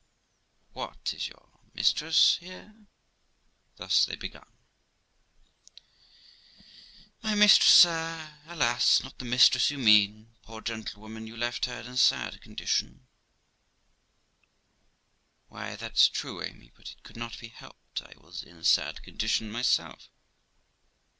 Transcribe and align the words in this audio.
What! 0.73 1.13
is 1.15 1.27
your 1.27 1.59
mistress 1.75 2.37
here?' 2.37 2.73
Thus 3.75 4.03
they 4.03 4.15
begun: 4.15 4.51
Amy. 5.83 7.13
My 7.21 7.35
mistress, 7.35 7.71
sir, 7.75 8.39
alas! 8.47 9.03
not 9.03 9.19
the 9.19 9.25
mistress 9.25 9.69
you 9.69 9.77
mean; 9.77 10.33
poor 10.41 10.59
gentle 10.59 11.03
woman, 11.03 11.27
you 11.27 11.37
left 11.37 11.65
her 11.65 11.81
in 11.81 11.85
a 11.85 11.97
sad 11.97 12.41
condition. 12.41 13.05
THE 15.49 15.53
LIFE 15.53 15.53
OF 15.53 15.53
ROXANA 15.53 15.53
245 15.53 15.53
Gent. 15.53 15.53
Why, 15.53 15.75
that's 15.75 16.09
true, 16.09 16.41
Amy; 16.41 16.71
but 16.75 16.89
it 16.89 17.03
could 17.03 17.17
not 17.17 17.37
be 17.37 17.49
helped; 17.49 18.01
I 18.01 18.15
was 18.19 18.41
in 18.43 18.57
a 18.57 18.63
sad 18.65 19.03
condition 19.03 19.51
myself. 19.51 20.09